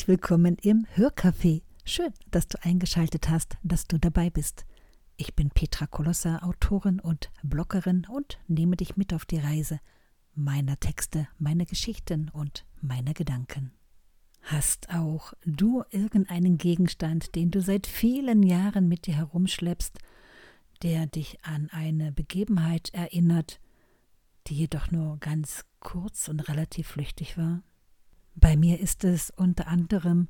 herzlich 0.00 0.18
willkommen 0.18 0.56
im 0.62 0.86
Hörcafé. 0.96 1.60
Schön, 1.84 2.14
dass 2.30 2.48
du 2.48 2.56
eingeschaltet 2.64 3.28
hast, 3.28 3.58
dass 3.62 3.86
du 3.86 3.98
dabei 3.98 4.30
bist. 4.30 4.64
Ich 5.18 5.34
bin 5.34 5.50
Petra 5.50 5.86
Kolossa, 5.86 6.38
Autorin 6.38 7.00
und 7.00 7.30
Bloggerin 7.42 8.06
und 8.10 8.38
nehme 8.48 8.76
dich 8.76 8.96
mit 8.96 9.12
auf 9.12 9.26
die 9.26 9.36
Reise 9.36 9.78
meiner 10.34 10.80
Texte, 10.80 11.28
meiner 11.38 11.66
Geschichten 11.66 12.30
und 12.30 12.64
meiner 12.80 13.12
Gedanken. 13.12 13.72
Hast 14.40 14.88
auch 14.88 15.34
du 15.44 15.84
irgendeinen 15.90 16.56
Gegenstand, 16.56 17.34
den 17.34 17.50
du 17.50 17.60
seit 17.60 17.86
vielen 17.86 18.42
Jahren 18.42 18.88
mit 18.88 19.06
dir 19.06 19.16
herumschleppst, 19.16 19.98
der 20.82 21.08
dich 21.08 21.44
an 21.44 21.68
eine 21.72 22.10
Begebenheit 22.10 22.88
erinnert, 22.94 23.60
die 24.46 24.54
jedoch 24.54 24.90
nur 24.90 25.18
ganz 25.18 25.66
kurz 25.78 26.28
und 26.28 26.48
relativ 26.48 26.88
flüchtig 26.88 27.36
war? 27.36 27.62
Bei 28.34 28.56
mir 28.56 28.80
ist 28.80 29.04
es 29.04 29.30
unter 29.30 29.66
anderem 29.66 30.28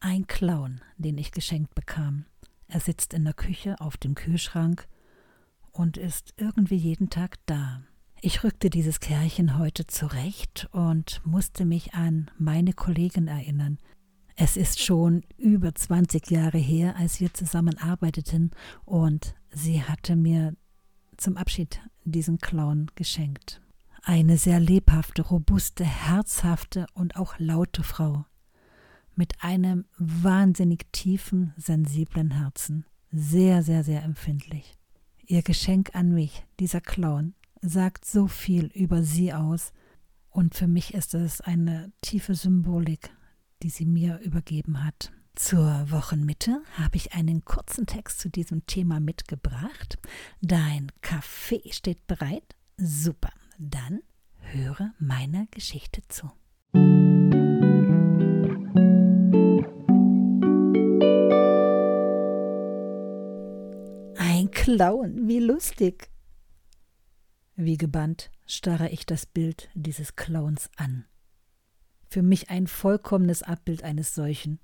ein 0.00 0.26
Clown, 0.26 0.80
den 0.96 1.18
ich 1.18 1.32
geschenkt 1.32 1.74
bekam. 1.74 2.26
Er 2.66 2.80
sitzt 2.80 3.14
in 3.14 3.24
der 3.24 3.34
Küche 3.34 3.80
auf 3.80 3.96
dem 3.96 4.14
Kühlschrank 4.14 4.86
und 5.72 5.96
ist 5.96 6.34
irgendwie 6.36 6.76
jeden 6.76 7.10
Tag 7.10 7.36
da. 7.46 7.82
Ich 8.20 8.42
rückte 8.42 8.68
dieses 8.68 9.00
Kerlchen 9.00 9.58
heute 9.58 9.86
zurecht 9.86 10.68
und 10.72 11.20
musste 11.24 11.64
mich 11.64 11.94
an 11.94 12.30
meine 12.36 12.72
Kollegin 12.72 13.28
erinnern. 13.28 13.78
Es 14.34 14.56
ist 14.56 14.80
schon 14.80 15.24
über 15.36 15.74
20 15.74 16.30
Jahre 16.30 16.58
her, 16.58 16.96
als 16.96 17.20
wir 17.20 17.32
zusammen 17.32 17.78
arbeiteten 17.78 18.50
und 18.84 19.34
sie 19.50 19.82
hatte 19.82 20.16
mir 20.16 20.54
zum 21.16 21.36
Abschied 21.36 21.80
diesen 22.04 22.38
Clown 22.38 22.90
geschenkt. 22.94 23.60
Eine 24.08 24.38
sehr 24.38 24.58
lebhafte, 24.58 25.20
robuste, 25.20 25.84
herzhafte 25.84 26.86
und 26.94 27.16
auch 27.16 27.34
laute 27.38 27.82
Frau. 27.82 28.24
Mit 29.14 29.44
einem 29.44 29.84
wahnsinnig 29.98 30.86
tiefen, 30.92 31.52
sensiblen 31.58 32.30
Herzen. 32.30 32.86
Sehr, 33.12 33.62
sehr, 33.62 33.84
sehr 33.84 34.02
empfindlich. 34.02 34.78
Ihr 35.26 35.42
Geschenk 35.42 35.94
an 35.94 36.14
mich, 36.14 36.46
dieser 36.58 36.80
Clown, 36.80 37.34
sagt 37.60 38.06
so 38.06 38.28
viel 38.28 38.70
über 38.72 39.02
sie 39.02 39.34
aus. 39.34 39.74
Und 40.30 40.54
für 40.54 40.68
mich 40.68 40.94
ist 40.94 41.12
es 41.12 41.42
eine 41.42 41.92
tiefe 42.00 42.34
Symbolik, 42.34 43.10
die 43.62 43.68
sie 43.68 43.84
mir 43.84 44.20
übergeben 44.20 44.86
hat. 44.86 45.12
Zur 45.34 45.90
Wochenmitte 45.90 46.62
habe 46.78 46.96
ich 46.96 47.12
einen 47.12 47.44
kurzen 47.44 47.84
Text 47.84 48.20
zu 48.20 48.30
diesem 48.30 48.64
Thema 48.64 49.00
mitgebracht. 49.00 49.98
Dein 50.40 50.90
Kaffee 51.02 51.60
steht 51.72 52.06
bereit. 52.06 52.56
Super. 52.78 53.32
Dann 53.60 54.02
höre 54.36 54.94
meiner 55.00 55.46
Geschichte 55.50 56.02
zu. 56.06 56.30
Ein 64.16 64.52
Clown, 64.52 65.26
wie 65.26 65.40
lustig. 65.40 66.08
Wie 67.56 67.76
gebannt 67.76 68.30
starre 68.46 68.90
ich 68.90 69.06
das 69.06 69.26
Bild 69.26 69.68
dieses 69.74 70.14
Clowns 70.14 70.70
an. 70.76 71.06
Für 72.08 72.22
mich 72.22 72.50
ein 72.50 72.68
vollkommenes 72.68 73.42
Abbild 73.42 73.82
eines 73.82 74.14
solchen, 74.14 74.60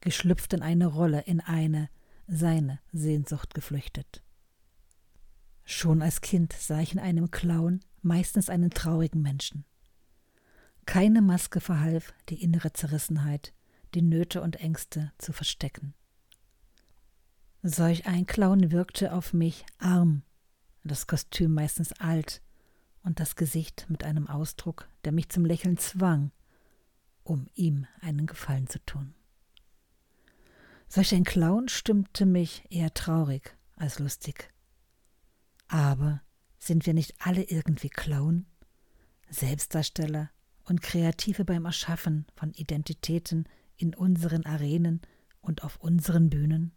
geschlüpft 0.00 0.52
in 0.54 0.62
eine 0.62 0.88
Rolle, 0.88 1.20
in 1.20 1.40
eine, 1.40 1.88
seine 2.26 2.80
Sehnsucht 2.92 3.54
geflüchtet. 3.54 4.24
Schon 5.68 6.00
als 6.00 6.20
Kind 6.20 6.52
sah 6.52 6.80
ich 6.80 6.92
in 6.92 7.00
einem 7.00 7.32
Clown 7.32 7.80
meistens 8.00 8.48
einen 8.48 8.70
traurigen 8.70 9.20
Menschen. 9.20 9.64
Keine 10.86 11.20
Maske 11.20 11.60
verhalf, 11.60 12.14
die 12.28 12.40
innere 12.40 12.72
Zerrissenheit, 12.72 13.52
die 13.92 14.02
Nöte 14.02 14.42
und 14.42 14.60
Ängste 14.60 15.12
zu 15.18 15.32
verstecken. 15.32 15.92
Solch 17.62 18.06
ein 18.06 18.26
Clown 18.26 18.70
wirkte 18.70 19.12
auf 19.12 19.32
mich 19.32 19.66
arm, 19.78 20.22
das 20.84 21.08
Kostüm 21.08 21.52
meistens 21.52 21.92
alt 21.94 22.42
und 23.02 23.18
das 23.18 23.34
Gesicht 23.34 23.86
mit 23.88 24.04
einem 24.04 24.28
Ausdruck, 24.28 24.88
der 25.04 25.10
mich 25.10 25.30
zum 25.30 25.44
Lächeln 25.44 25.78
zwang, 25.78 26.30
um 27.24 27.48
ihm 27.54 27.88
einen 28.00 28.26
Gefallen 28.26 28.68
zu 28.68 28.78
tun. 28.86 29.16
Solch 30.86 31.12
ein 31.12 31.24
Clown 31.24 31.66
stimmte 31.66 32.24
mich 32.24 32.62
eher 32.70 32.94
traurig 32.94 33.56
als 33.74 33.98
lustig. 33.98 34.52
Aber 35.68 36.22
sind 36.58 36.86
wir 36.86 36.94
nicht 36.94 37.14
alle 37.18 37.42
irgendwie 37.42 37.88
Clown, 37.88 38.46
Selbstdarsteller 39.28 40.30
und 40.64 40.82
Kreative 40.82 41.44
beim 41.44 41.64
Erschaffen 41.64 42.26
von 42.34 42.52
Identitäten 42.52 43.48
in 43.76 43.94
unseren 43.94 44.46
Arenen 44.46 45.00
und 45.40 45.64
auf 45.64 45.76
unseren 45.76 46.30
Bühnen? 46.30 46.72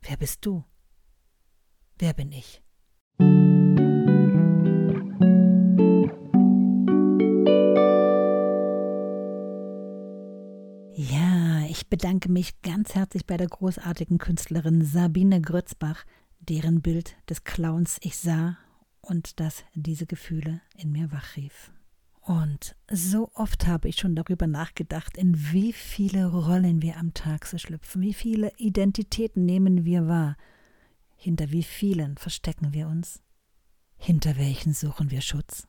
Wer 0.00 0.16
bist 0.16 0.44
du? 0.44 0.64
Wer 1.98 2.12
bin 2.14 2.32
ich? 2.32 2.62
Ja, 10.94 11.64
ich 11.68 11.88
bedanke 11.88 12.30
mich 12.30 12.60
ganz 12.62 12.94
herzlich 12.94 13.26
bei 13.26 13.36
der 13.36 13.46
großartigen 13.48 14.18
Künstlerin 14.18 14.84
Sabine 14.84 15.40
Grützbach, 15.40 16.04
deren 16.48 16.82
Bild 16.82 17.16
des 17.28 17.44
Clowns 17.44 17.98
ich 18.02 18.16
sah 18.16 18.58
und 19.00 19.40
das 19.40 19.64
diese 19.74 20.06
Gefühle 20.06 20.60
in 20.76 20.92
mir 20.92 21.12
wachrief. 21.12 21.72
Und 22.20 22.76
so 22.88 23.32
oft 23.34 23.66
habe 23.66 23.88
ich 23.88 23.96
schon 23.96 24.14
darüber 24.14 24.46
nachgedacht, 24.46 25.16
in 25.16 25.52
wie 25.52 25.72
viele 25.72 26.26
Rollen 26.26 26.80
wir 26.80 26.96
am 26.96 27.14
Tag 27.14 27.46
so 27.46 27.58
schlüpfen, 27.58 28.00
wie 28.00 28.14
viele 28.14 28.52
Identitäten 28.58 29.44
nehmen 29.44 29.84
wir 29.84 30.06
wahr, 30.06 30.36
hinter 31.16 31.50
wie 31.50 31.64
vielen 31.64 32.16
verstecken 32.16 32.72
wir 32.72 32.86
uns, 32.86 33.20
hinter 33.96 34.36
welchen 34.36 34.72
suchen 34.72 35.10
wir 35.10 35.20
Schutz. 35.20 35.66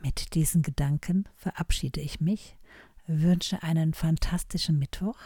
Mit 0.00 0.34
diesen 0.34 0.62
Gedanken 0.62 1.28
verabschiede 1.34 2.00
ich 2.00 2.20
mich, 2.20 2.56
wünsche 3.06 3.62
einen 3.64 3.92
fantastischen 3.92 4.78
Mittwoch 4.78 5.18